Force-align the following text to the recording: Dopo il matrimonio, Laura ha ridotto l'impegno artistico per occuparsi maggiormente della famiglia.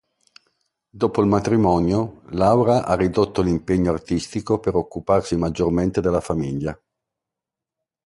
Dopo 0.89 1.21
il 1.21 1.27
matrimonio, 1.27 2.23
Laura 2.31 2.87
ha 2.87 2.95
ridotto 2.95 3.43
l'impegno 3.43 3.91
artistico 3.91 4.57
per 4.59 4.73
occuparsi 4.75 5.35
maggiormente 5.35 6.01
della 6.01 6.21
famiglia. 6.21 6.81